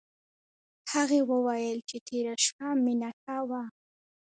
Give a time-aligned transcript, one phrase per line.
[0.93, 3.63] هغې وویل چې تېره شپه مينه ښه وه